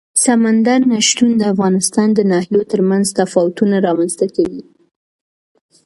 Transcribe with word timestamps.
سمندر 0.23 0.79
نه 0.91 0.97
شتون 1.07 1.31
د 1.37 1.41
افغانستان 1.53 2.07
د 2.13 2.19
ناحیو 2.31 2.61
ترمنځ 2.71 3.05
تفاوتونه 3.19 3.75
رامنځ 3.87 4.11
ته 4.19 4.27
کوي. 4.35 4.61